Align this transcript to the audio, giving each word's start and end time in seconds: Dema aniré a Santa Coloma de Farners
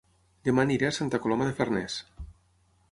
Dema 0.47 0.63
aniré 0.63 0.87
a 0.89 0.93
Santa 0.99 1.21
Coloma 1.27 1.49
de 1.51 1.55
Farners 1.61 2.01